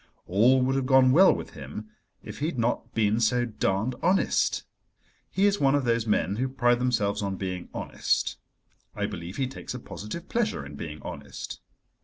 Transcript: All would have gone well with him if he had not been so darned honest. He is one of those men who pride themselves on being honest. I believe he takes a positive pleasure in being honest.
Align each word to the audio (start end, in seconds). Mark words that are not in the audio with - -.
All 0.25 0.63
would 0.63 0.75
have 0.75 0.87
gone 0.87 1.11
well 1.11 1.31
with 1.31 1.51
him 1.51 1.91
if 2.23 2.39
he 2.39 2.47
had 2.47 2.57
not 2.57 2.91
been 2.95 3.19
so 3.19 3.45
darned 3.45 3.93
honest. 4.01 4.63
He 5.29 5.45
is 5.45 5.59
one 5.59 5.75
of 5.75 5.85
those 5.85 6.07
men 6.07 6.37
who 6.37 6.49
pride 6.49 6.79
themselves 6.79 7.21
on 7.21 7.35
being 7.35 7.69
honest. 7.71 8.37
I 8.95 9.05
believe 9.05 9.37
he 9.37 9.45
takes 9.45 9.75
a 9.75 9.79
positive 9.79 10.27
pleasure 10.27 10.65
in 10.65 10.73
being 10.75 11.03
honest. 11.03 11.59